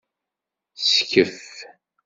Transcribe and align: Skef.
Skef. 0.89 1.35